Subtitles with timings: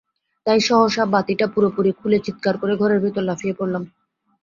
[0.45, 3.83] তাই সহসা বাতিটা পুরোপুরি খুলে চিৎকার করে ঘরের ভেতরে লাফিয়ে পড়লাম।